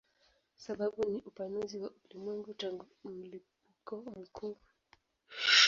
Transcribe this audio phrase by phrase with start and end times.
[0.57, 4.57] Sababu ni upanuzi wa ulimwengu tangu mlipuko mkuu.